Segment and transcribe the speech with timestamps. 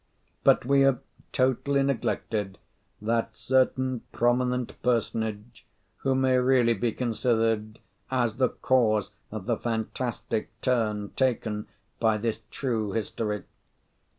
[0.43, 0.99] But we have
[1.31, 2.57] totally neglected
[3.03, 5.63] that certain prominent personage
[5.97, 7.77] who may really be considered
[8.09, 11.67] as the cause of the fantastic turn taken
[11.99, 13.43] by this true history.